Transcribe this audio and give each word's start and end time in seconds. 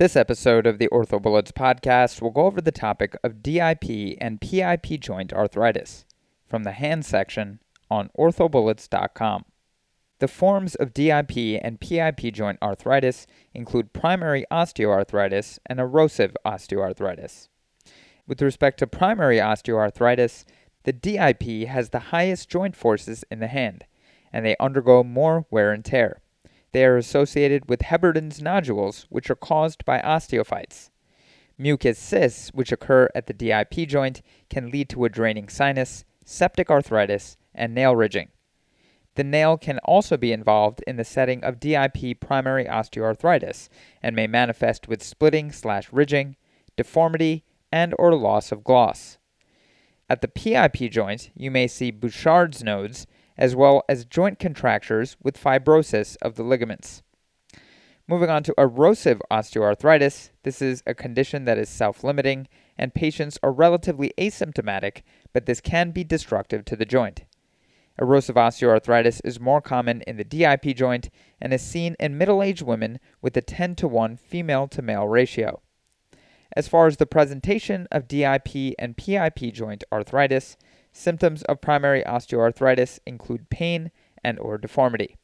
This 0.00 0.16
episode 0.16 0.66
of 0.66 0.78
the 0.78 0.88
OrthoBullets 0.88 1.52
podcast 1.52 2.22
will 2.22 2.30
go 2.30 2.46
over 2.46 2.62
the 2.62 2.72
topic 2.72 3.14
of 3.22 3.42
DIP 3.42 4.16
and 4.18 4.40
PIP 4.40 4.98
joint 4.98 5.30
arthritis 5.30 6.06
from 6.46 6.64
the 6.64 6.72
hand 6.72 7.04
section 7.04 7.60
on 7.90 8.08
orthobullets.com. 8.18 9.44
The 10.18 10.26
forms 10.26 10.74
of 10.74 10.94
DIP 10.94 11.60
and 11.62 11.78
PIP 11.78 12.32
joint 12.32 12.58
arthritis 12.62 13.26
include 13.52 13.92
primary 13.92 14.46
osteoarthritis 14.50 15.58
and 15.66 15.78
erosive 15.78 16.34
osteoarthritis. 16.46 17.48
With 18.26 18.40
respect 18.40 18.78
to 18.78 18.86
primary 18.86 19.36
osteoarthritis, 19.36 20.46
the 20.84 20.94
DIP 20.94 21.68
has 21.68 21.90
the 21.90 22.08
highest 22.08 22.48
joint 22.48 22.74
forces 22.74 23.22
in 23.30 23.40
the 23.40 23.48
hand, 23.48 23.84
and 24.32 24.46
they 24.46 24.56
undergo 24.58 25.04
more 25.04 25.44
wear 25.50 25.72
and 25.72 25.84
tear. 25.84 26.22
They 26.72 26.84
are 26.84 26.96
associated 26.96 27.68
with 27.68 27.82
Heberden's 27.82 28.40
nodules, 28.40 29.06
which 29.08 29.30
are 29.30 29.36
caused 29.36 29.84
by 29.84 30.00
osteophytes. 30.00 30.90
Mucus 31.58 31.98
cysts, 31.98 32.50
which 32.54 32.72
occur 32.72 33.08
at 33.14 33.26
the 33.26 33.34
DIP 33.34 33.88
joint, 33.88 34.22
can 34.48 34.70
lead 34.70 34.88
to 34.90 35.04
a 35.04 35.08
draining 35.08 35.48
sinus, 35.48 36.04
septic 36.24 36.70
arthritis, 36.70 37.36
and 37.54 37.74
nail 37.74 37.94
ridging. 37.94 38.28
The 39.16 39.24
nail 39.24 39.58
can 39.58 39.78
also 39.80 40.16
be 40.16 40.32
involved 40.32 40.82
in 40.86 40.96
the 40.96 41.04
setting 41.04 41.42
of 41.44 41.60
DIP 41.60 42.20
primary 42.20 42.64
osteoarthritis 42.64 43.68
and 44.02 44.16
may 44.16 44.26
manifest 44.26 44.88
with 44.88 45.02
splitting 45.02 45.52
slash 45.52 45.92
ridging, 45.92 46.36
deformity, 46.76 47.44
and 47.72 47.94
or 47.98 48.14
loss 48.14 48.52
of 48.52 48.64
gloss. 48.64 49.18
At 50.08 50.22
the 50.22 50.28
PIP 50.28 50.90
joint, 50.90 51.30
you 51.34 51.50
may 51.50 51.66
see 51.66 51.90
Bouchard's 51.90 52.64
nodes 52.64 53.06
as 53.40 53.56
well 53.56 53.82
as 53.88 54.04
joint 54.04 54.38
contractures 54.38 55.16
with 55.22 55.42
fibrosis 55.42 56.16
of 56.20 56.34
the 56.34 56.42
ligaments. 56.42 57.02
Moving 58.06 58.28
on 58.28 58.42
to 58.42 58.54
erosive 58.58 59.22
osteoarthritis, 59.30 60.30
this 60.42 60.60
is 60.60 60.82
a 60.86 60.94
condition 60.94 61.46
that 61.46 61.58
is 61.58 61.68
self 61.68 62.04
limiting, 62.04 62.48
and 62.76 62.92
patients 62.92 63.38
are 63.42 63.52
relatively 63.52 64.12
asymptomatic, 64.18 65.02
but 65.32 65.46
this 65.46 65.60
can 65.60 65.90
be 65.90 66.04
destructive 66.04 66.64
to 66.66 66.76
the 66.76 66.84
joint. 66.84 67.24
Erosive 68.00 68.36
osteoarthritis 68.36 69.20
is 69.24 69.40
more 69.40 69.60
common 69.60 70.02
in 70.02 70.16
the 70.16 70.24
DIP 70.24 70.76
joint 70.76 71.08
and 71.40 71.52
is 71.52 71.62
seen 71.62 71.96
in 71.98 72.18
middle 72.18 72.42
aged 72.42 72.62
women 72.62 72.98
with 73.22 73.36
a 73.36 73.42
10 73.42 73.74
to 73.76 73.88
1 73.88 74.16
female 74.16 74.68
to 74.68 74.82
male 74.82 75.06
ratio. 75.06 75.60
As 76.56 76.66
far 76.66 76.86
as 76.86 76.96
the 76.96 77.06
presentation 77.06 77.86
of 77.92 78.08
DIP 78.08 78.74
and 78.78 78.96
PIP 78.96 79.52
joint 79.52 79.84
arthritis, 79.92 80.56
Symptoms 80.92 81.42
of 81.42 81.60
primary 81.60 82.02
osteoarthritis 82.02 82.98
include 83.06 83.50
pain 83.50 83.90
and 84.22 84.38
or 84.38 84.58
deformity. 84.58 85.16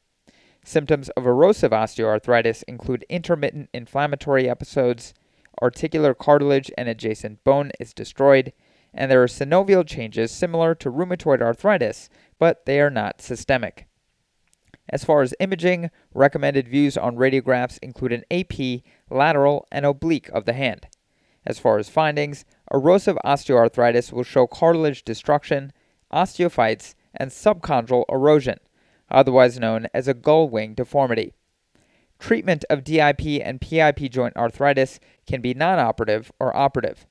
Symptoms 0.63 1.09
of 1.09 1.25
erosive 1.25 1.71
osteoarthritis 1.71 2.63
include 2.67 3.05
intermittent 3.09 3.69
inflammatory 3.73 4.49
episodes, 4.49 5.13
articular 5.61 6.13
cartilage 6.13 6.71
and 6.77 6.89
adjacent 6.89 7.43
bone 7.43 7.71
is 7.79 7.93
destroyed, 7.93 8.53
and 8.93 9.09
there 9.11 9.21
are 9.21 9.27
synovial 9.27 9.85
changes 9.85 10.31
similar 10.31 10.73
to 10.75 10.91
rheumatoid 10.91 11.41
arthritis, 11.41 12.09
but 12.39 12.65
they 12.65 12.79
are 12.81 12.89
not 12.89 13.21
systemic. 13.21 13.87
As 14.89 15.03
far 15.03 15.21
as 15.21 15.33
imaging, 15.39 15.89
recommended 16.13 16.67
views 16.67 16.97
on 16.97 17.17
radiographs 17.17 17.77
include 17.81 18.13
an 18.13 18.23
AP, 18.31 18.83
lateral, 19.09 19.67
and 19.71 19.85
oblique 19.85 20.29
of 20.29 20.45
the 20.45 20.53
hand. 20.53 20.87
As 21.45 21.59
far 21.59 21.77
as 21.77 21.89
findings, 21.89 22.45
erosive 22.73 23.17
osteoarthritis 23.25 24.11
will 24.11 24.23
show 24.23 24.47
cartilage 24.47 25.03
destruction, 25.03 25.71
osteophytes, 26.11 26.95
and 27.13 27.31
subchondral 27.31 28.05
erosion, 28.09 28.59
otherwise 29.09 29.59
known 29.59 29.87
as 29.93 30.07
a 30.07 30.13
gull 30.13 30.49
wing 30.49 30.73
deformity. 30.73 31.33
Treatment 32.19 32.65
of 32.69 32.83
DIP 32.83 33.41
and 33.43 33.61
PIP 33.61 34.11
joint 34.11 34.35
arthritis 34.35 34.99
can 35.25 35.41
be 35.41 35.53
non-operative 35.53 36.31
or 36.39 36.55
operative. 36.55 37.05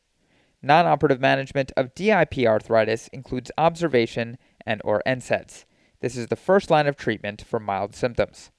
Non-operative 0.62 1.21
management 1.21 1.71
of 1.77 1.95
DIP 1.95 2.39
arthritis 2.39 3.09
includes 3.09 3.53
observation 3.57 4.37
and 4.67 4.81
or 4.84 5.03
NSAIDs. 5.07 5.65
This 6.00 6.17
is 6.17 6.27
the 6.27 6.37
first 6.37 6.71
line 6.71 6.87
of 6.87 6.97
treatment 6.97 7.43
for 7.43 7.61
mild 7.61 7.94
symptoms. 7.94 8.50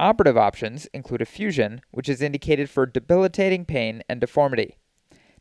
Operative 0.00 0.36
options 0.36 0.86
include 0.86 1.22
a 1.22 1.26
fusion, 1.26 1.80
which 1.90 2.08
is 2.08 2.22
indicated 2.22 2.68
for 2.68 2.86
debilitating 2.86 3.64
pain 3.64 4.02
and 4.08 4.20
deformity. 4.20 4.78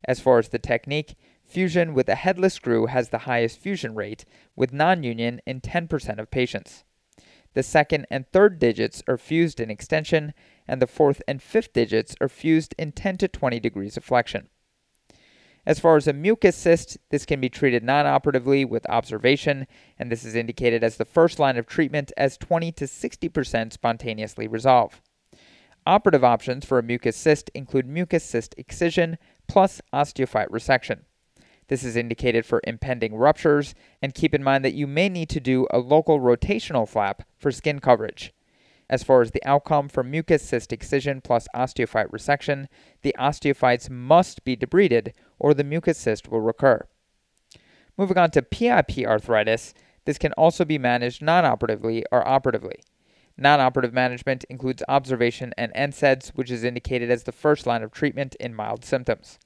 As 0.07 0.19
far 0.19 0.38
as 0.38 0.49
the 0.49 0.59
technique, 0.59 1.16
fusion 1.43 1.93
with 1.93 2.07
a 2.09 2.16
headless 2.16 2.53
screw 2.53 2.85
has 2.85 3.09
the 3.09 3.19
highest 3.19 3.59
fusion 3.59 3.95
rate, 3.95 4.25
with 4.55 4.71
non 4.71 5.03
union 5.03 5.41
in 5.45 5.61
10% 5.61 6.19
of 6.19 6.31
patients. 6.31 6.83
The 7.53 7.63
second 7.63 8.05
and 8.11 8.27
third 8.27 8.59
digits 8.59 9.01
are 9.07 9.17
fused 9.17 9.59
in 9.59 9.71
extension, 9.71 10.33
and 10.67 10.81
the 10.81 10.88
fourth 10.88 11.21
and 11.27 11.41
fifth 11.41 11.73
digits 11.73 12.16
are 12.21 12.29
fused 12.29 12.75
in 12.77 12.91
10 12.91 13.17
to 13.17 13.27
20 13.27 13.59
degrees 13.59 13.97
of 13.97 14.03
flexion. 14.03 14.49
As 15.66 15.79
far 15.79 15.95
as 15.95 16.07
a 16.07 16.13
mucus 16.13 16.55
cyst, 16.55 16.97
this 17.09 17.25
can 17.25 17.41
be 17.41 17.49
treated 17.49 17.83
non 17.83 18.05
operatively 18.05 18.66
with 18.66 18.87
observation, 18.87 19.66
and 19.97 20.11
this 20.11 20.23
is 20.23 20.35
indicated 20.35 20.83
as 20.83 20.97
the 20.97 21.05
first 21.05 21.39
line 21.39 21.57
of 21.57 21.66
treatment 21.66 22.11
as 22.17 22.37
20 22.37 22.72
to 22.73 22.85
60% 22.85 23.73
spontaneously 23.73 24.47
resolve. 24.47 25.01
Operative 25.87 26.23
options 26.23 26.66
for 26.66 26.77
a 26.77 26.83
mucus 26.83 27.16
cyst 27.16 27.49
include 27.53 27.87
mucus 27.87 28.23
cyst 28.23 28.53
excision 28.57 29.17
plus 29.47 29.81
osteophyte 29.94 30.50
resection. 30.50 31.01
This 31.67 31.83
is 31.83 31.95
indicated 31.95 32.45
for 32.45 32.61
impending 32.66 33.16
ruptures, 33.16 33.73
and 34.01 34.13
keep 34.13 34.35
in 34.35 34.44
mind 34.44 34.63
that 34.63 34.75
you 34.75 34.85
may 34.85 35.09
need 35.09 35.29
to 35.29 35.39
do 35.39 35.67
a 35.72 35.79
local 35.79 36.19
rotational 36.19 36.88
flap 36.88 37.23
for 37.38 37.51
skin 37.51 37.79
coverage. 37.79 38.34
As 38.88 39.03
far 39.03 39.22
as 39.22 39.31
the 39.31 39.44
outcome 39.44 39.89
for 39.89 40.03
mucus 40.03 40.44
cyst 40.44 40.72
excision 40.72 41.22
plus 41.22 41.47
osteophyte 41.55 42.11
resection, 42.11 42.67
the 43.01 43.16
osteophytes 43.17 43.89
must 43.89 44.44
be 44.44 44.55
debrided 44.55 45.13
or 45.39 45.53
the 45.53 45.63
mucus 45.63 45.97
cyst 45.97 46.29
will 46.29 46.41
recur. 46.41 46.85
Moving 47.97 48.17
on 48.17 48.29
to 48.31 48.44
PIP 48.44 49.00
arthritis, 49.00 49.73
this 50.05 50.19
can 50.19 50.34
also 50.34 50.66
be 50.66 50.78
managed 50.78 51.23
non 51.23 51.45
operatively 51.45 52.03
or 52.11 52.28
operatively. 52.28 52.75
Non 53.38 53.59
operative 53.59 53.94
management 53.94 54.46
includes 54.50 54.84
observation 54.88 55.53
and 55.57 55.73
NSAIDs, 55.73 56.29
which 56.29 56.50
is 56.50 56.63
indicated 56.63 57.12
as 57.12 57.23
the 57.23 57.34
first 57.34 57.68
line 57.68 57.84
of 57.84 57.91
treatment 57.91 58.35
in 58.35 58.56
mild 58.56 58.85
symptoms. 58.85 59.40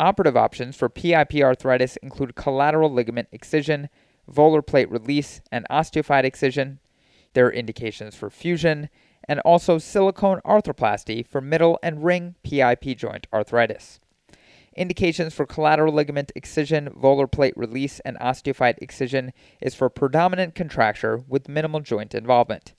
Operative 0.00 0.36
options 0.36 0.74
for 0.74 0.88
PIP 0.88 1.34
arthritis 1.36 1.96
include 1.98 2.34
collateral 2.34 2.92
ligament 2.92 3.28
excision, 3.30 3.88
volar 4.28 4.66
plate 4.66 4.90
release, 4.90 5.40
and 5.52 5.64
osteophyte 5.70 6.24
excision. 6.24 6.80
There 7.34 7.46
are 7.46 7.52
indications 7.52 8.16
for 8.16 8.28
fusion 8.28 8.88
and 9.28 9.38
also 9.40 9.78
silicone 9.78 10.40
arthroplasty 10.44 11.24
for 11.24 11.40
middle 11.40 11.78
and 11.80 12.02
ring 12.02 12.34
PIP 12.42 12.96
joint 12.96 13.28
arthritis. 13.32 14.00
Indications 14.74 15.34
for 15.34 15.46
collateral 15.46 15.94
ligament 15.94 16.32
excision, 16.34 16.88
volar 16.88 17.30
plate 17.30 17.56
release, 17.56 18.00
and 18.00 18.18
osteophyte 18.18 18.78
excision 18.82 19.32
is 19.60 19.74
for 19.74 19.88
predominant 19.88 20.56
contracture 20.56 21.22
with 21.28 21.48
minimal 21.48 21.80
joint 21.80 22.14
involvement. 22.14 22.74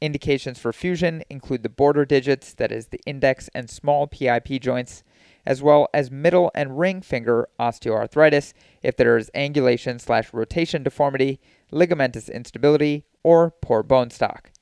Indications 0.00 0.60
for 0.60 0.72
fusion 0.72 1.24
include 1.28 1.64
the 1.64 1.68
border 1.68 2.04
digits, 2.04 2.54
that 2.54 2.70
is, 2.70 2.88
the 2.88 3.00
index 3.04 3.50
and 3.52 3.68
small 3.68 4.06
PIP 4.06 4.60
joints, 4.60 5.02
as 5.44 5.60
well 5.60 5.88
as 5.92 6.10
middle 6.10 6.52
and 6.54 6.78
ring 6.78 7.00
finger 7.00 7.48
osteoarthritis 7.58 8.52
if 8.82 8.96
there 8.96 9.16
is 9.16 9.30
angulation 9.34 10.00
slash 10.00 10.32
rotation 10.32 10.84
deformity, 10.84 11.40
ligamentous 11.72 12.32
instability, 12.32 13.04
or 13.24 13.50
poor 13.50 13.82
bone 13.82 14.10
stock. 14.10 14.52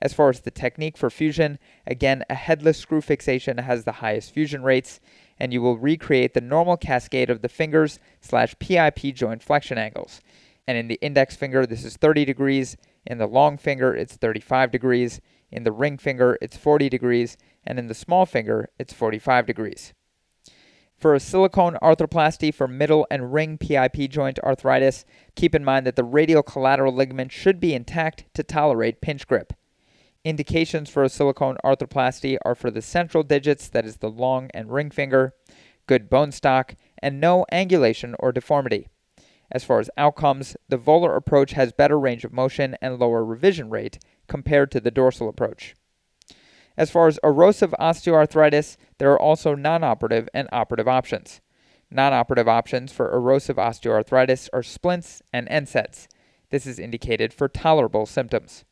As 0.00 0.14
far 0.14 0.30
as 0.30 0.40
the 0.40 0.50
technique 0.50 0.96
for 0.96 1.10
fusion, 1.10 1.58
again, 1.86 2.24
a 2.30 2.34
headless 2.34 2.78
screw 2.78 3.00
fixation 3.00 3.58
has 3.58 3.84
the 3.84 3.92
highest 3.92 4.32
fusion 4.32 4.62
rates, 4.62 5.00
and 5.38 5.52
you 5.52 5.60
will 5.60 5.78
recreate 5.78 6.32
the 6.32 6.40
normal 6.40 6.76
cascade 6.76 7.28
of 7.28 7.42
the 7.42 7.48
fingers 7.48 7.98
slash 8.20 8.54
PIP 8.58 9.14
joint 9.14 9.42
flexion 9.42 9.78
angles. 9.78 10.20
And 10.66 10.78
in 10.78 10.88
the 10.88 10.98
index 11.02 11.36
finger, 11.36 11.66
this 11.66 11.84
is 11.84 11.96
30 11.96 12.24
degrees. 12.24 12.76
In 13.06 13.18
the 13.18 13.26
long 13.26 13.58
finger, 13.58 13.94
it's 13.94 14.16
35 14.16 14.70
degrees. 14.70 15.20
In 15.50 15.64
the 15.64 15.72
ring 15.72 15.98
finger, 15.98 16.38
it's 16.40 16.56
40 16.56 16.88
degrees. 16.88 17.36
And 17.64 17.78
in 17.78 17.86
the 17.86 17.94
small 17.94 18.26
finger, 18.26 18.68
it's 18.78 18.92
45 18.92 19.46
degrees. 19.46 19.92
For 20.96 21.14
a 21.14 21.20
silicone 21.20 21.76
arthroplasty 21.82 22.54
for 22.54 22.66
middle 22.66 23.06
and 23.10 23.32
ring 23.32 23.58
PIP 23.58 24.08
joint 24.08 24.38
arthritis, 24.38 25.04
keep 25.34 25.54
in 25.54 25.64
mind 25.64 25.86
that 25.86 25.96
the 25.96 26.04
radial 26.04 26.42
collateral 26.42 26.94
ligament 26.94 27.32
should 27.32 27.60
be 27.60 27.74
intact 27.74 28.24
to 28.34 28.42
tolerate 28.42 29.00
pinch 29.00 29.26
grip. 29.26 29.52
Indications 30.24 30.88
for 30.88 31.04
a 31.04 31.10
silicone 31.10 31.58
arthroplasty 31.62 32.38
are 32.44 32.54
for 32.54 32.70
the 32.70 32.80
central 32.80 33.22
digits, 33.22 33.68
that 33.68 33.84
is 33.84 33.98
the 33.98 34.08
long 34.08 34.50
and 34.54 34.72
ring 34.72 34.90
finger, 34.90 35.34
good 35.86 36.08
bone 36.08 36.32
stock, 36.32 36.74
and 37.02 37.20
no 37.20 37.44
angulation 37.52 38.14
or 38.18 38.32
deformity. 38.32 38.88
As 39.50 39.64
far 39.64 39.78
as 39.78 39.90
outcomes, 39.96 40.56
the 40.68 40.78
volar 40.78 41.16
approach 41.16 41.52
has 41.52 41.72
better 41.72 41.98
range 41.98 42.24
of 42.24 42.32
motion 42.32 42.76
and 42.80 42.98
lower 42.98 43.24
revision 43.24 43.70
rate 43.70 43.98
compared 44.26 44.70
to 44.72 44.80
the 44.80 44.90
dorsal 44.90 45.28
approach. 45.28 45.74
As 46.76 46.90
far 46.90 47.06
as 47.06 47.20
erosive 47.22 47.74
osteoarthritis, 47.78 48.76
there 48.98 49.12
are 49.12 49.20
also 49.20 49.54
non 49.54 49.84
operative 49.84 50.28
and 50.34 50.48
operative 50.50 50.88
options. 50.88 51.40
Non 51.90 52.12
operative 52.12 52.48
options 52.48 52.92
for 52.92 53.12
erosive 53.12 53.56
osteoarthritis 53.56 54.48
are 54.52 54.62
splints 54.62 55.22
and 55.32 55.48
NSAIDs. 55.48 56.08
This 56.50 56.66
is 56.66 56.78
indicated 56.78 57.32
for 57.32 57.48
tolerable 57.48 58.06
symptoms. 58.06 58.64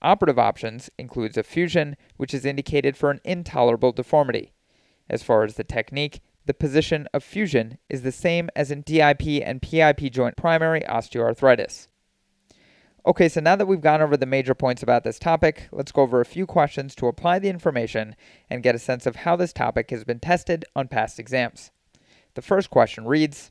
Operative 0.00 0.38
options 0.38 0.88
includes 0.98 1.36
a 1.36 1.42
fusion, 1.42 1.96
which 2.16 2.32
is 2.32 2.44
indicated 2.44 2.96
for 2.96 3.10
an 3.10 3.20
intolerable 3.24 3.92
deformity. 3.92 4.52
As 5.08 5.22
far 5.22 5.44
as 5.44 5.54
the 5.54 5.64
technique, 5.64 6.20
the 6.46 6.54
position 6.54 7.08
of 7.12 7.24
fusion 7.24 7.78
is 7.88 8.02
the 8.02 8.12
same 8.12 8.48
as 8.54 8.70
in 8.70 8.82
DIP 8.82 9.42
and 9.44 9.60
PIP 9.60 10.12
joint 10.12 10.36
primary 10.36 10.80
osteoarthritis. 10.82 11.88
Okay, 13.04 13.28
so 13.28 13.40
now 13.40 13.54
that 13.56 13.66
we've 13.66 13.80
gone 13.80 14.00
over 14.00 14.16
the 14.16 14.26
major 14.26 14.54
points 14.54 14.82
about 14.82 15.04
this 15.04 15.18
topic, 15.18 15.68
let's 15.70 15.92
go 15.92 16.02
over 16.02 16.20
a 16.20 16.24
few 16.24 16.46
questions 16.46 16.94
to 16.96 17.06
apply 17.06 17.38
the 17.38 17.48
information 17.48 18.16
and 18.48 18.62
get 18.62 18.74
a 18.74 18.80
sense 18.80 19.06
of 19.06 19.16
how 19.16 19.36
this 19.36 19.52
topic 19.52 19.90
has 19.90 20.04
been 20.04 20.18
tested 20.18 20.64
on 20.74 20.88
past 20.88 21.18
exams. 21.18 21.70
The 22.34 22.42
first 22.42 22.70
question 22.70 23.06
reads 23.06 23.50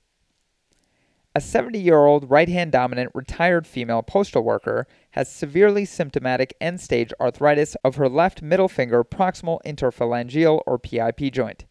A 1.33 1.41
70 1.41 1.79
year 1.79 1.99
old 1.99 2.29
right 2.29 2.49
hand 2.49 2.71
dominant 2.71 3.11
retired 3.13 3.67
female 3.67 4.03
postal 4.03 4.43
worker 4.43 4.87
has 5.11 5.31
severely 5.31 5.85
symptomatic 5.85 6.55
end 6.59 6.79
stage 6.79 7.13
arthritis 7.19 7.75
of 7.83 7.95
her 7.95 8.09
left 8.09 8.41
middle 8.41 8.69
finger 8.69 9.03
proximal 9.03 9.59
interphalangeal 9.65 10.61
or 10.65 10.77
PIP 10.77 11.31
joint. 11.31 11.65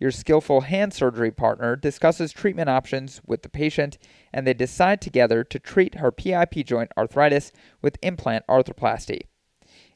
Your 0.00 0.10
skillful 0.10 0.62
hand 0.62 0.92
surgery 0.92 1.30
partner 1.30 1.76
discusses 1.76 2.32
treatment 2.32 2.68
options 2.68 3.20
with 3.26 3.42
the 3.42 3.48
patient, 3.48 3.96
and 4.32 4.46
they 4.46 4.54
decide 4.54 5.00
together 5.00 5.44
to 5.44 5.58
treat 5.58 5.96
her 5.96 6.10
PIP 6.10 6.66
joint 6.66 6.90
arthritis 6.96 7.52
with 7.80 7.98
implant 8.02 8.44
arthroplasty. 8.48 9.22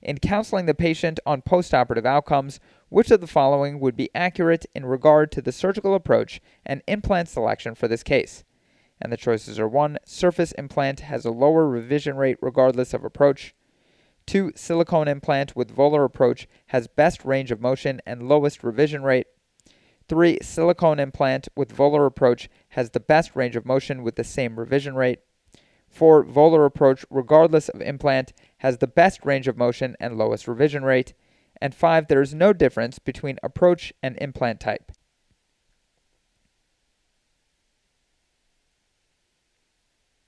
In 0.01 0.19
counseling 0.19 0.67
the 0.67 0.75
patient 0.75 1.19
on 1.27 1.43
postoperative 1.43 2.07
outcomes, 2.07 2.61
which 2.89 3.11
of 3.11 3.21
the 3.21 3.27
following 3.27 3.81
would 3.81 3.97
be 3.97 4.11
accurate 4.15 4.65
in 4.75 4.87
regard 4.87 5.33
to 5.33 5.43
the 5.43 5.53
surgical 5.53 5.95
approach 5.95 6.41
and 6.65 6.83
implant 6.87 7.29
selection 7.29 7.75
for 7.75 7.89
this 7.89 8.05
case? 8.05 8.45
And 9.01 9.13
the 9.13 9.17
choices 9.17 9.59
are 9.59 9.69
1. 9.69 9.99
Surface 10.05 10.53
implant 10.53 11.01
has 11.01 11.25
a 11.25 11.31
lower 11.31 11.69
revision 11.69 12.17
rate 12.17 12.39
regardless 12.41 12.95
of 12.95 13.05
approach. 13.05 13.55
2. 14.27 14.53
Silicone 14.55 15.09
implant 15.09 15.57
with 15.57 15.75
volar 15.75 16.05
approach 16.05 16.47
has 16.69 16.87
best 16.87 17.25
range 17.25 17.51
of 17.51 17.61
motion 17.61 18.01
and 18.07 18.29
lowest 18.29 18.63
revision 18.63 19.03
rate. 19.03 19.27
Three, 20.09 20.39
silicone 20.41 20.99
implant 20.99 21.49
with 21.55 21.77
volar 21.77 22.07
approach 22.07 22.49
has 22.71 22.91
the 22.91 23.01
best 23.01 23.37
range 23.37 23.57
of 23.57 23.67
motion 23.67 24.03
with 24.03 24.17
the 24.17 24.25
same 24.25 24.59
revision 24.59 24.95
rate. 24.95 25.21
Four, 25.91 26.25
volar 26.25 26.65
approach, 26.65 27.05
regardless 27.11 27.69
of 27.69 27.83
implant, 27.83 28.33
has 28.59 28.79
the 28.79 28.87
best 28.87 29.25
range 29.25 29.49
of 29.49 29.59
motion 29.59 29.97
and 30.01 30.17
lowest 30.17 30.49
revision 30.49 30.83
rate. 30.83 31.13
And 31.61 31.75
five, 31.75 32.09
there 32.09 32.23
is 32.23 32.35
no 32.35 32.55
difference 32.55 32.99
between 32.99 33.39
approach 33.43 33.93
and 34.03 34.17
implant 34.19 34.61
type. 34.61 34.93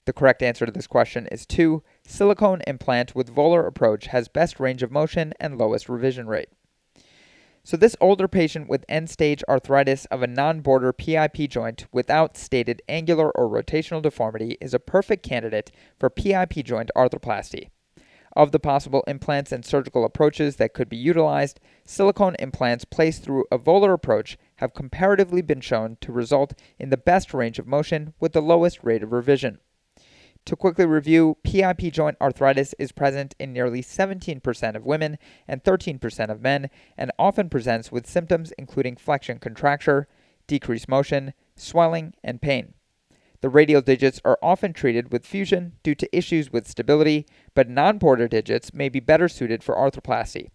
The 0.05 0.13
correct 0.13 0.43
answer 0.43 0.67
to 0.67 0.73
this 0.73 0.89
question 0.89 1.27
is 1.29 1.47
2. 1.47 1.83
Silicone 2.05 2.63
implant 2.67 3.15
with 3.15 3.35
volar 3.35 3.67
approach 3.67 4.07
has 4.07 4.29
best 4.29 4.59
range 4.59 4.83
of 4.83 4.91
motion 4.91 5.33
and 5.39 5.57
lowest 5.57 5.89
revision 5.89 6.27
rate. 6.27 6.49
So, 7.63 7.77
this 7.77 7.97
older 8.01 8.27
patient 8.27 8.69
with 8.71 8.87
end 8.89 9.11
stage 9.11 9.45
arthritis 9.49 10.07
of 10.07 10.23
a 10.23 10.27
non 10.27 10.61
border 10.61 10.95
PIP 10.95 11.51
joint 11.51 11.87
without 11.93 12.37
stated 12.37 12.81
angular 12.89 13.31
or 13.31 13.49
rotational 13.49 14.01
deformity 14.01 14.57
is 14.63 14.73
a 14.73 14.79
perfect 14.79 15.23
candidate 15.23 15.71
for 15.99 16.09
PIP 16.09 16.65
joint 16.65 16.91
arthroplasty. 16.97 17.69
Of 18.35 18.53
the 18.53 18.61
possible 18.61 19.05
implants 19.07 19.53
and 19.53 19.65
surgical 19.65 20.05
approaches 20.05 20.57
that 20.57 20.73
could 20.73 20.89
be 20.89 20.97
utilized, 20.97 21.61
silicone 21.85 22.37
implants 22.39 22.85
placed 22.85 23.23
through 23.23 23.45
a 23.51 23.59
volar 23.59 23.93
approach 23.93 24.39
have 24.57 24.73
comparatively 24.73 25.43
been 25.43 25.61
shown 25.61 25.99
to 26.01 26.13
result 26.13 26.55
in 26.79 26.91
the 26.91 26.97
best 26.97 27.35
range 27.35 27.59
of 27.59 27.67
motion 27.67 28.15
with 28.21 28.33
the 28.33 28.41
lowest 28.41 28.83
rate 28.83 29.03
of 29.03 29.13
revision. 29.13 29.59
To 30.47 30.57
quickly 30.57 30.87
review, 30.87 31.37
PIP 31.45 31.93
joint 31.93 32.17
arthritis 32.21 32.75
is 32.79 32.93
present 32.93 33.35
in 33.39 33.53
nearly 33.53 33.83
17% 33.83 34.75
of 34.75 34.85
women 34.85 35.19
and 35.47 35.63
13% 35.63 36.31
of 36.31 36.41
men, 36.41 36.71
and 36.97 37.13
often 37.19 37.49
presents 37.49 37.93
with 37.93 38.07
symptoms 38.09 38.53
including 38.59 38.97
flexion 38.97 39.39
contracture, 39.39 40.09
decreased 40.47 40.89
motion, 40.89 41.35
swelling, 41.57 42.15
and 42.25 42.41
pain. 42.41 42.75
The 43.43 43.49
radial 43.49 43.81
digits 43.81 44.21
are 44.25 44.39
often 44.43 44.73
treated 44.73 45.13
with 45.13 45.25
fusion 45.25 45.73
due 45.83 45.95
to 45.95 46.17
issues 46.17 46.53
with 46.53 46.69
stability, 46.69 47.27
but 47.55 47.71
non 47.71 47.99
border 47.99 48.29
digits 48.29 48.75
may 48.75 48.89
be 48.89 49.01
better 49.01 49.29
suited 49.29 49.63
for 49.63 49.75
arthroplasty. 49.75 50.51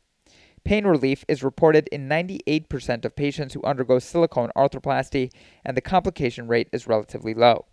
Pain 0.63 0.85
relief 0.85 1.23
is 1.27 1.43
reported 1.43 1.87
in 1.89 2.09
98% 2.09 3.05
of 3.05 3.15
patients 3.15 3.53
who 3.53 3.63
undergo 3.63 3.99
silicone 3.99 4.51
arthroplasty, 4.55 5.31
and 5.63 5.77
the 5.77 5.81
complication 5.81 6.47
rate 6.47 6.69
is 6.71 6.87
relatively 6.87 7.33
low. 7.33 7.65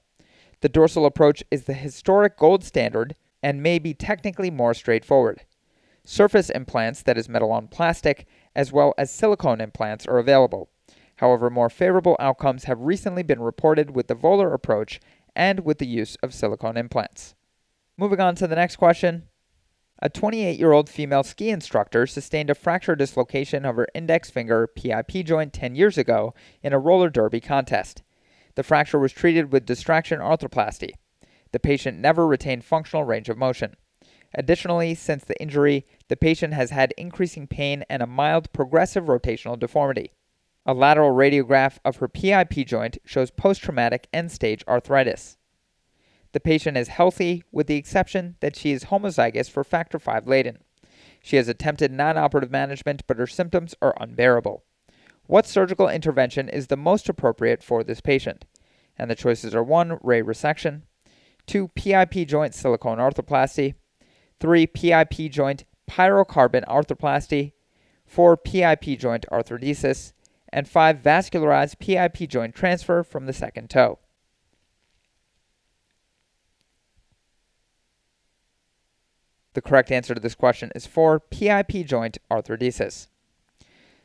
The 0.63 0.69
dorsal 0.69 1.07
approach 1.07 1.43
is 1.51 1.65
the 1.65 1.73
historic 1.73 2.39
gold 2.39 2.63
standard 2.63 3.17
and 3.43 3.63
may 3.63 3.81
be 3.81 3.95
technically 3.95 4.49
more 4.49 4.75
straightforward. 4.75 5.43
Surface 6.05 6.51
implants, 6.51 7.03
that 7.03 7.19
is 7.19 7.29
metal 7.29 7.51
on 7.51 7.67
plastic, 7.67 8.27
as 8.55 8.73
well 8.73 8.95
as 8.97 9.11
silicone 9.11 9.61
implants 9.61 10.07
are 10.07 10.19
available. 10.19 10.71
However, 11.17 11.51
more 11.51 11.69
favorable 11.69 12.17
outcomes 12.21 12.65
have 12.65 12.81
recently 12.81 13.25
been 13.25 13.41
reported 13.41 13.97
with 13.97 14.07
the 14.07 14.15
volar 14.15 14.55
approach 14.55 15.01
and 15.35 15.61
with 15.61 15.79
the 15.79 15.87
use 15.87 16.17
of 16.23 16.33
silicone 16.33 16.77
implants. 16.77 17.35
Moving 17.97 18.21
on 18.21 18.37
to 18.37 18.47
the 18.47 18.57
next 18.57 18.77
question. 18.77 19.25
A 20.01 20.09
28 20.09 20.61
year 20.61 20.73
old 20.73 20.89
female 20.89 21.25
ski 21.25 21.51
instructor 21.51 22.07
sustained 22.07 22.51
a 22.51 22.55
fracture 22.55 22.95
dislocation 22.95 23.65
of 23.65 23.75
her 23.75 23.89
index 23.97 24.31
finger 24.31 24.69
PIP 24.69 25.25
joint 25.25 25.53
10 25.53 25.75
years 25.75 25.99
ago 25.99 26.35
in 26.63 26.73
a 26.73 26.79
roller 26.79 27.11
derby 27.11 27.41
contest. 27.41 28.03
The 28.55 28.63
fracture 28.63 28.99
was 28.99 29.13
treated 29.13 29.53
with 29.53 29.67
distraction 29.67 30.21
arthroplasty. 30.21 30.91
The 31.53 31.61
patient 31.61 31.99
never 31.99 32.27
retained 32.27 32.65
functional 32.65 33.05
range 33.05 33.29
of 33.29 33.39
motion. 33.39 33.77
Additionally, 34.35 34.95
since 34.95 35.25
the 35.25 35.41
injury, 35.41 35.87
the 36.09 36.17
patient 36.17 36.55
has 36.55 36.71
had 36.71 36.95
increasing 36.97 37.47
pain 37.47 37.85
and 37.91 38.03
a 38.03 38.07
mild 38.07 38.53
progressive 38.53 39.05
rotational 39.05 39.59
deformity. 39.59 40.13
A 40.65 40.73
lateral 40.73 41.15
radiograph 41.15 41.79
of 41.85 41.97
her 41.97 42.09
PIP 42.09 42.67
joint 42.67 42.99
shows 43.05 43.31
post 43.31 43.63
traumatic 43.63 44.09
end 44.13 44.33
stage 44.33 44.65
arthritis. 44.67 45.37
The 46.33 46.41
patient 46.41 46.79
is 46.79 46.89
healthy, 46.89 47.43
with 47.53 47.67
the 47.67 47.77
exception 47.77 48.37
that 48.41 48.57
she 48.57 48.73
is 48.73 48.85
homozygous 48.85 49.51
for 49.51 49.65
factor 49.65 49.99
V 49.99 50.13
Leiden. 50.25 50.59
She 51.23 51.37
has 51.37 51.49
attempted 51.49 51.93
non 51.93 52.17
operative 52.17 52.51
management, 52.51 53.03
but 53.07 53.19
her 53.19 53.27
symptoms 53.27 53.75
are 53.83 53.95
unbearable. 54.01 54.65
What 55.27 55.47
surgical 55.47 55.89
intervention 55.89 56.49
is 56.49 56.67
the 56.67 56.77
most 56.77 57.09
appropriate 57.09 57.63
for 57.63 57.83
this 57.85 58.01
patient? 58.01 58.45
And 58.99 59.11
the 59.11 59.15
choices 59.15 59.55
are 59.55 59.63
1. 59.63 59.99
Ray 60.03 60.23
resection, 60.23 60.83
2. 61.47 61.69
PIP 61.69 62.27
joint 62.27 62.55
silicone 62.55 62.99
arthroplasty, 62.99 63.75
3. 64.41 64.67
PIP 64.67 65.31
joint 65.31 65.65
pyrocarbon 65.89 66.67
arthroplasty, 66.67 67.53
4. 68.07 68.37
PIP 68.37 68.99
joint 68.99 69.25
arthrodesis, 69.31 70.13
and 70.53 70.69
5. 70.69 70.99
Vascularized 70.99 71.79
PIP 71.79 72.29
joint 72.29 72.55
transfer 72.55 73.03
from 73.03 73.27
the 73.27 73.33
second 73.33 73.71
toe. 73.71 73.99
The 79.55 79.63
correct 79.63 79.93
answer 79.93 80.15
to 80.15 80.21
this 80.21 80.35
question 80.35 80.73
is 80.75 80.87
4. 80.87 81.21
PIP 81.21 81.87
joint 81.87 82.19
arthrodesis. 82.31 83.09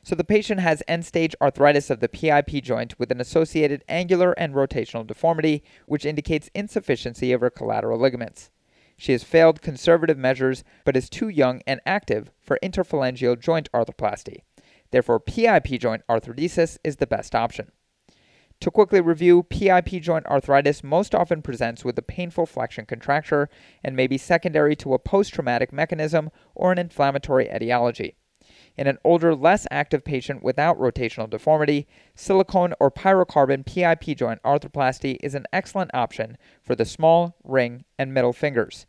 So 0.08 0.16
the 0.16 0.24
patient 0.24 0.62
has 0.62 0.82
end 0.88 1.06
stage 1.06 1.36
arthritis 1.42 1.90
of 1.90 2.00
the 2.00 2.08
PIP 2.08 2.64
joint 2.64 2.98
with 2.98 3.12
an 3.12 3.20
associated 3.20 3.84
angular 3.90 4.32
and 4.40 4.54
rotational 4.54 5.06
deformity, 5.06 5.66
which 5.86 6.06
indicates 6.06 6.50
insufficiency 6.56 7.34
of 7.34 7.42
her 7.42 7.50
collateral 7.50 8.00
ligaments. 8.00 8.50
She 8.96 9.12
has 9.12 9.26
failed 9.26 9.62
conservative 9.62 10.18
measures 10.18 10.64
but 10.86 10.96
is 10.96 11.10
too 11.10 11.28
young 11.28 11.62
and 11.68 11.82
active 11.86 12.32
for 12.40 12.58
interphalangeal 12.64 13.38
joint 13.42 13.70
arthroplasty. 13.74 14.44
Therefore, 14.92 15.20
PIP 15.20 15.78
joint 15.78 16.04
arthrodesis 16.08 16.78
is 16.86 16.96
the 16.96 17.06
best 17.06 17.36
option. 17.36 17.74
To 18.62 18.72
quickly 18.72 19.02
review, 19.02 19.44
PIP 19.44 20.02
joint 20.02 20.26
arthritis 20.28 20.86
most 20.86 21.14
often 21.14 21.42
presents 21.42 21.84
with 21.84 22.00
a 22.00 22.02
painful 22.02 22.46
flexion 22.46 22.86
contracture 22.86 23.50
and 23.84 23.94
may 23.94 24.08
be 24.08 24.18
secondary 24.18 24.78
to 24.78 24.94
a 24.94 25.00
post 25.00 25.34
traumatic 25.34 25.74
mechanism 25.74 26.30
or 26.56 26.72
an 26.72 26.78
inflammatory 26.78 27.50
etiology. 27.50 28.16
In 28.78 28.86
an 28.86 29.00
older, 29.04 29.34
less 29.34 29.66
active 29.72 30.04
patient 30.04 30.44
without 30.44 30.78
rotational 30.78 31.30
deformity, 31.30 31.88
silicone 32.14 32.76
or 32.80 32.92
pyrocarbon 32.92 33.66
PIP 33.66 34.16
joint 34.16 34.42
arthroplasty 34.44 35.18
is 35.24 35.34
an 35.34 35.48
excellent 35.52 35.90
option 35.96 36.38
for 36.62 36.76
the 36.76 36.86
small, 36.86 37.36
ring, 37.44 37.86
and 37.98 38.14
middle 38.14 38.34
fingers. 38.34 38.86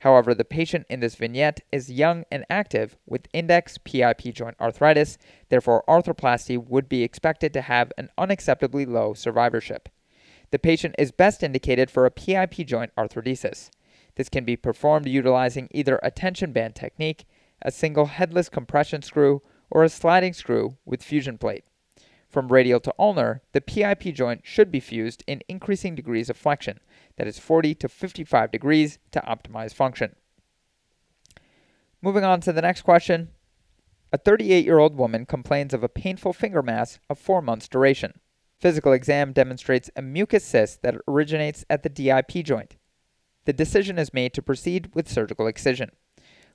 However, 0.00 0.34
the 0.34 0.44
patient 0.44 0.86
in 0.88 1.00
this 1.00 1.14
vignette 1.14 1.60
is 1.72 1.90
young 1.90 2.24
and 2.30 2.44
active 2.50 2.96
with 3.06 3.28
index 3.32 3.78
PIP 3.78 4.34
joint 4.34 4.56
arthritis, 4.60 5.18
therefore, 5.48 5.84
arthroplasty 5.88 6.56
would 6.56 6.88
be 6.88 7.02
expected 7.02 7.52
to 7.52 7.62
have 7.62 7.92
an 7.96 8.10
unacceptably 8.18 8.86
low 8.86 9.14
survivorship. 9.14 9.88
The 10.50 10.58
patient 10.58 10.94
is 10.98 11.10
best 11.12 11.42
indicated 11.42 11.90
for 11.90 12.06
a 12.06 12.10
PIP 12.10 12.66
joint 12.66 12.92
arthrodesis. 12.96 13.70
This 14.16 14.28
can 14.28 14.44
be 14.44 14.56
performed 14.56 15.06
utilizing 15.06 15.68
either 15.70 16.00
a 16.02 16.10
tension 16.10 16.52
band 16.52 16.74
technique 16.74 17.24
a 17.62 17.70
single 17.70 18.06
headless 18.06 18.48
compression 18.48 19.02
screw, 19.02 19.42
or 19.70 19.84
a 19.84 19.88
sliding 19.88 20.32
screw 20.32 20.76
with 20.84 21.02
fusion 21.02 21.38
plate. 21.38 21.64
From 22.28 22.48
radial 22.48 22.80
to 22.80 22.94
ulnar, 22.98 23.42
the 23.52 23.60
PIP 23.60 24.14
joint 24.14 24.42
should 24.44 24.70
be 24.70 24.80
fused 24.80 25.24
in 25.26 25.42
increasing 25.48 25.94
degrees 25.94 26.28
of 26.28 26.36
flexion, 26.36 26.80
that 27.16 27.26
is 27.26 27.38
40 27.38 27.74
to 27.76 27.88
55 27.88 28.52
degrees, 28.52 28.98
to 29.12 29.20
optimize 29.20 29.74
function. 29.74 30.14
Moving 32.02 32.24
on 32.24 32.40
to 32.42 32.52
the 32.52 32.62
next 32.62 32.82
question. 32.82 33.30
A 34.12 34.18
38 34.18 34.64
year 34.64 34.78
old 34.78 34.96
woman 34.96 35.26
complains 35.26 35.74
of 35.74 35.82
a 35.82 35.88
painful 35.88 36.32
finger 36.32 36.62
mass 36.62 36.98
of 37.10 37.18
four 37.18 37.42
months' 37.42 37.68
duration. 37.68 38.20
Physical 38.60 38.92
exam 38.92 39.32
demonstrates 39.32 39.90
a 39.96 40.02
mucus 40.02 40.44
cyst 40.44 40.82
that 40.82 40.96
originates 41.06 41.64
at 41.70 41.82
the 41.82 41.88
DIP 41.88 42.44
joint. 42.44 42.76
The 43.44 43.52
decision 43.52 43.98
is 43.98 44.12
made 44.12 44.34
to 44.34 44.42
proceed 44.42 44.90
with 44.94 45.08
surgical 45.08 45.46
excision. 45.46 45.90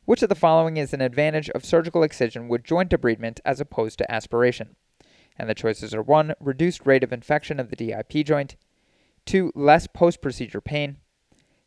Which 0.05 0.22
of 0.22 0.27
the 0.27 0.36
following 0.36 0.75
is 0.75 0.93
an 0.93 1.00
advantage 1.00 1.50
of 1.51 1.63
surgical 1.63 2.03
excision 2.03 2.50
with 2.50 2.63
joint 2.63 2.89
debridement 2.89 3.39
as 3.45 3.62
opposed 3.62 3.98
to 4.00 4.12
aspiration? 4.12 4.75
And 5.38 5.50
the 5.50 5.55
choices 5.55 5.95
are 5.95 6.01
1. 6.01 6.33
Reduced 6.39 6.86
rate 6.86 7.03
of 7.03 7.13
infection 7.13 7.60
of 7.60 7.69
the 7.69 7.75
DIP 7.75 8.25
joint, 8.25 8.55
2. 9.25 9.53
Less 9.55 9.88
post 9.88 10.22
procedure 10.22 10.62
pain, 10.62 10.98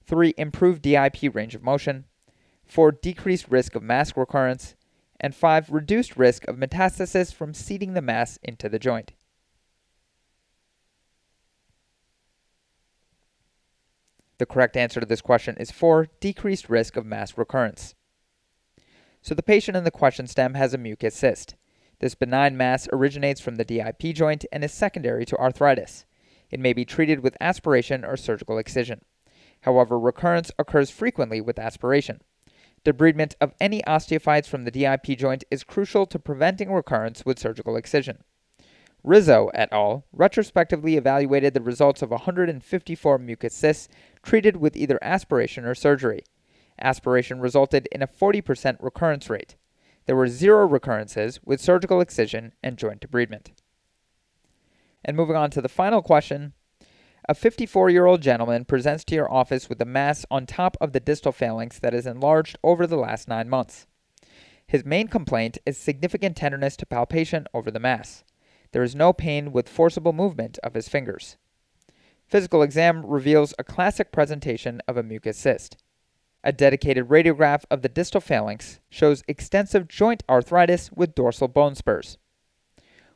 3. 0.05 0.35
Improved 0.37 0.83
DIP 0.83 1.35
range 1.35 1.55
of 1.55 1.62
motion, 1.62 2.05
4. 2.66 2.93
Decreased 2.93 3.49
risk 3.49 3.75
of 3.75 3.83
mass 3.83 4.14
recurrence, 4.16 4.76
and 5.19 5.35
5. 5.35 5.71
Reduced 5.71 6.16
risk 6.16 6.47
of 6.47 6.57
metastasis 6.57 7.33
from 7.33 7.55
seeding 7.55 7.95
the 7.95 8.02
mass 8.02 8.38
into 8.43 8.69
the 8.69 8.78
joint. 8.78 9.12
The 14.38 14.47
correct 14.47 14.76
answer 14.76 15.00
to 15.00 15.07
this 15.07 15.23
question 15.23 15.57
is 15.57 15.71
4. 15.71 16.09
Decreased 16.21 16.69
risk 16.69 16.97
of 16.97 17.07
mass 17.07 17.38
recurrence. 17.38 17.96
So 19.26 19.35
the 19.35 19.42
patient 19.42 19.76
in 19.76 19.83
the 19.83 19.90
question 19.90 20.28
stem 20.28 20.54
has 20.54 20.73
a 20.73 20.78
mucus 20.78 21.16
cyst. 21.16 21.56
This 21.99 22.14
benign 22.14 22.56
mass 22.56 22.87
originates 22.92 23.40
from 23.40 23.56
the 23.56 23.64
DIP 23.64 24.14
joint 24.14 24.45
and 24.52 24.62
is 24.62 24.73
secondary 24.73 25.26
to 25.26 25.37
arthritis. 25.37 26.04
It 26.49 26.61
may 26.61 26.73
be 26.73 26.85
treated 26.85 27.25
with 27.25 27.37
aspiration 27.40 28.04
or 28.04 28.16
surgical 28.16 28.56
excision. 28.56 29.00
However, 29.62 29.99
recurrence 29.99 30.52
occurs 30.61 30.90
frequently 30.92 31.40
with 31.40 31.59
aspiration. 31.59 32.21
Debridement 32.85 33.35
of 33.40 33.52
any 33.61 33.83
osteophytes 33.83 34.47
from 34.47 34.62
the 34.62 34.71
DIP 34.71 35.18
joint 35.18 35.42
is 35.50 35.64
crucial 35.64 36.06
to 36.06 36.21
preventing 36.21 36.71
recurrence 36.71 37.26
with 37.26 37.40
surgical 37.40 37.75
excision. 37.75 38.18
Rizzo 39.02 39.50
et 39.54 39.68
al. 39.73 40.04
retrospectively 40.12 40.97
evaluated 40.97 41.52
the 41.52 41.61
results 41.61 42.00
of 42.00 42.12
154 42.12 43.18
mucus 43.18 43.54
cysts 43.54 43.88
treated 44.23 44.59
with 44.59 44.76
either 44.76 45.00
aspiration 45.02 45.64
or 45.64 45.75
surgery. 45.75 46.23
Aspiration 46.80 47.40
resulted 47.40 47.88
in 47.92 48.02
a 48.02 48.06
40% 48.06 48.76
recurrence 48.80 49.30
rate. 49.30 49.56
There 50.06 50.16
were 50.16 50.28
zero 50.28 50.66
recurrences 50.66 51.40
with 51.45 51.61
surgical 51.61 52.00
excision 52.00 52.52
and 52.62 52.76
joint 52.76 53.00
debridement. 53.00 53.52
And 55.04 55.16
moving 55.16 55.37
on 55.37 55.50
to 55.50 55.62
the 55.62 55.68
final 55.68 56.02
question 56.02 56.52
a 57.28 57.35
54 57.35 57.90
year 57.90 58.06
old 58.06 58.23
gentleman 58.23 58.64
presents 58.64 59.02
to 59.04 59.14
your 59.16 59.33
office 59.33 59.68
with 59.68 59.80
a 59.80 59.85
mass 59.85 60.25
on 60.30 60.47
top 60.47 60.76
of 60.80 60.92
the 60.92 61.00
distal 61.00 61.33
phalanx 61.33 61.78
that 61.80 61.92
is 61.95 62.06
enlarged 62.06 62.56
over 62.62 62.87
the 62.87 62.97
last 62.97 63.26
nine 63.26 63.49
months. 63.49 63.88
His 64.64 64.85
main 64.85 65.09
complaint 65.09 65.59
is 65.66 65.76
significant 65.76 66.37
tenderness 66.37 66.76
to 66.76 66.87
palpation 66.87 67.47
over 67.52 67.71
the 67.71 67.80
mass. 67.80 68.23
There 68.71 68.83
is 68.83 68.95
no 68.95 69.12
pain 69.12 69.50
with 69.50 69.68
forcible 69.68 70.12
movement 70.12 70.59
of 70.62 70.75
his 70.75 70.88
fingers. 70.88 71.37
Physical 72.26 72.62
exam 72.62 73.04
reveals 73.04 73.54
a 73.59 73.64
classic 73.64 74.12
presentation 74.12 74.80
of 74.87 74.97
a 74.97 75.02
mucus 75.02 75.38
cyst. 75.38 75.76
A 76.47 76.53
dedicated 76.53 77.09
radiograph 77.09 77.65
of 77.73 77.83
the 77.83 77.88
distal 77.88 78.21
phalanx 78.21 78.79
shows 78.88 79.25
extensive 79.26 79.88
joint 79.88 80.23
arthritis 80.29 80.93
with 80.93 81.17
dorsal 81.17 81.49
bone 81.49 81.75
spurs. 81.75 82.19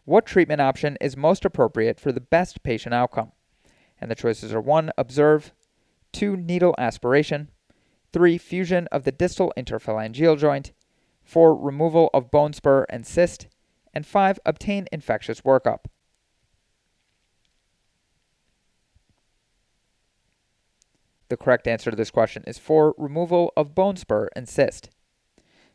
What 0.05 0.27
treatment 0.27 0.61
option 0.61 0.99
is 1.01 1.17
most 1.17 1.45
appropriate 1.45 2.01
for 2.01 2.11
the 2.11 2.21
best 2.21 2.65
patient 2.65 2.93
outcome? 2.93 3.31
And 4.01 4.11
the 4.11 4.17
choices 4.17 4.53
are 4.53 4.61
1. 4.61 4.91
Observe, 4.99 5.53
2. 6.11 6.39
Needle 6.39 6.75
aspiration, 6.77 7.53
3. 8.13 8.37
Fusion 8.37 8.89
of 8.91 9.05
the 9.05 9.13
distal 9.13 9.53
interphalangeal 9.57 10.37
joint, 10.37 10.73
4. 11.23 11.55
Removal 11.55 12.11
of 12.13 12.33
bone 12.33 12.53
spur 12.53 12.85
and 12.89 13.07
cyst, 13.07 13.47
and 13.95 14.05
5. 14.05 14.41
Obtain 14.45 14.89
infectious 14.91 15.43
workup. 15.43 15.85
The 21.31 21.37
correct 21.37 21.69
answer 21.69 21.93
to 21.93 21.97
this 21.97 22.11
question 22.11 22.43
is 22.49 22.59
4. 22.59 22.97
Removal 22.99 23.53
of 23.57 23.73
bone 23.73 23.97
spur 23.97 24.29
and 24.35 24.49
cyst. 24.49 24.91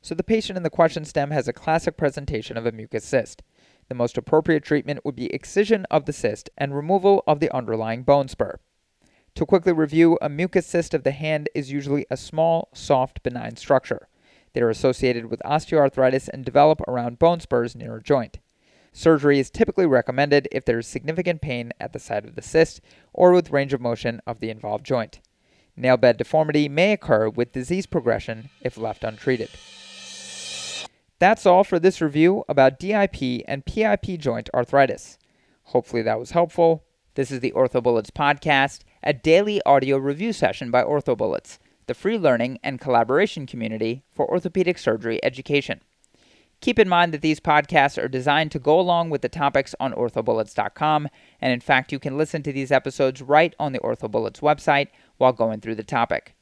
So 0.01 0.13
the 0.13 0.21
patient 0.21 0.57
in 0.57 0.63
the 0.63 0.69
question 0.69 1.05
stem 1.05 1.31
has 1.31 1.47
a 1.47 1.53
classic 1.53 1.95
presentation 1.95 2.57
of 2.57 2.65
a 2.65 2.73
mucus 2.73 3.05
cyst. 3.05 3.41
The 3.87 3.95
most 3.95 4.17
appropriate 4.17 4.65
treatment 4.65 5.05
would 5.05 5.15
be 5.15 5.33
excision 5.33 5.85
of 5.89 6.05
the 6.05 6.11
cyst 6.11 6.49
and 6.57 6.75
removal 6.75 7.23
of 7.25 7.39
the 7.39 7.49
underlying 7.55 8.03
bone 8.03 8.27
spur. 8.27 8.59
To 9.35 9.45
quickly 9.45 9.71
review, 9.71 10.17
a 10.21 10.27
mucus 10.27 10.65
cyst 10.67 10.93
of 10.93 11.03
the 11.03 11.11
hand 11.11 11.47
is 11.55 11.71
usually 11.71 12.05
a 12.11 12.17
small, 12.17 12.67
soft, 12.73 13.23
benign 13.23 13.55
structure. 13.55 14.09
They 14.51 14.61
are 14.61 14.69
associated 14.69 15.27
with 15.27 15.41
osteoarthritis 15.45 16.27
and 16.27 16.43
develop 16.43 16.81
around 16.81 17.17
bone 17.17 17.39
spurs 17.39 17.77
near 17.77 17.95
a 17.95 18.03
joint. 18.03 18.39
Surgery 18.91 19.39
is 19.39 19.49
typically 19.49 19.85
recommended 19.85 20.49
if 20.51 20.65
there 20.65 20.79
is 20.79 20.87
significant 20.87 21.41
pain 21.41 21.71
at 21.79 21.93
the 21.93 21.99
site 21.99 22.25
of 22.25 22.35
the 22.35 22.41
cyst 22.41 22.81
or 23.13 23.31
with 23.31 23.51
range 23.51 23.73
of 23.73 23.79
motion 23.79 24.21
of 24.27 24.41
the 24.41 24.49
involved 24.49 24.85
joint. 24.85 25.21
Nail 25.77 25.97
bed 25.97 26.17
deformity 26.17 26.69
may 26.69 26.93
occur 26.93 27.29
with 27.29 27.51
disease 27.51 27.85
progression 27.85 28.49
if 28.61 28.77
left 28.77 29.03
untreated. 29.03 29.49
That's 31.19 31.45
all 31.45 31.63
for 31.63 31.79
this 31.79 32.01
review 32.01 32.43
about 32.47 32.79
DIP 32.79 33.43
and 33.47 33.65
PIP 33.65 34.19
joint 34.19 34.49
arthritis. 34.53 35.17
Hopefully 35.63 36.01
that 36.03 36.19
was 36.19 36.31
helpful. 36.31 36.83
This 37.15 37.31
is 37.31 37.39
the 37.39 37.51
OrthoBullets 37.51 38.11
podcast, 38.11 38.81
a 39.01 39.13
daily 39.13 39.61
audio 39.65 39.97
review 39.97 40.33
session 40.33 40.71
by 40.71 40.83
OrthoBullets 40.83 41.57
the 41.87 41.93
free 41.93 42.17
learning 42.17 42.59
and 42.63 42.81
collaboration 42.81 43.45
community 43.45 44.03
for 44.11 44.27
orthopedic 44.29 44.77
surgery 44.77 45.19
education. 45.23 45.81
Keep 46.61 46.79
in 46.79 46.89
mind 46.89 47.13
that 47.13 47.21
these 47.21 47.39
podcasts 47.39 48.01
are 48.01 48.07
designed 48.07 48.51
to 48.51 48.59
go 48.59 48.79
along 48.79 49.09
with 49.09 49.21
the 49.21 49.29
topics 49.29 49.75
on 49.79 49.93
orthobullets.com, 49.93 51.07
and 51.39 51.53
in 51.53 51.59
fact, 51.59 51.91
you 51.91 51.99
can 51.99 52.17
listen 52.17 52.41
to 52.43 52.53
these 52.53 52.71
episodes 52.71 53.21
right 53.21 53.53
on 53.59 53.71
the 53.71 53.79
OrthoBullets 53.79 54.39
website 54.39 54.87
while 55.17 55.33
going 55.33 55.61
through 55.61 55.75
the 55.75 55.83
topic. 55.83 56.35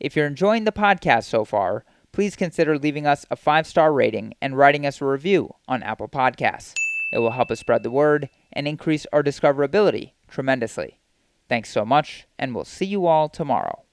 If 0.00 0.14
you're 0.14 0.26
enjoying 0.26 0.64
the 0.64 0.72
podcast 0.72 1.24
so 1.24 1.44
far, 1.44 1.84
please 2.12 2.36
consider 2.36 2.78
leaving 2.78 3.06
us 3.06 3.26
a 3.30 3.36
five 3.36 3.66
star 3.66 3.92
rating 3.92 4.34
and 4.40 4.56
writing 4.56 4.86
us 4.86 5.00
a 5.00 5.04
review 5.04 5.54
on 5.66 5.82
Apple 5.82 6.08
Podcasts. 6.08 6.74
It 7.12 7.18
will 7.18 7.32
help 7.32 7.50
us 7.50 7.60
spread 7.60 7.82
the 7.82 7.90
word 7.90 8.28
and 8.52 8.68
increase 8.68 9.06
our 9.12 9.22
discoverability 9.22 10.12
tremendously. 10.28 10.98
Thanks 11.48 11.70
so 11.70 11.84
much, 11.84 12.26
and 12.38 12.54
we'll 12.54 12.64
see 12.64 12.86
you 12.86 13.06
all 13.06 13.28
tomorrow. 13.28 13.84